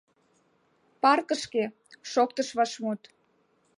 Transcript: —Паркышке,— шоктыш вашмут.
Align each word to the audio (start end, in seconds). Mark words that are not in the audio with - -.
—Паркышке,— 1.01 1.63
шоктыш 2.11 2.49
вашмут. 2.57 3.01